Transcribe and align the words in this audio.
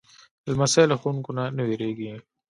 لمسی 0.51 0.83
له 0.91 0.95
ښوونکو 1.01 1.31
نه 1.37 1.43
نه 1.57 1.63
وېرېږي. 1.67 2.11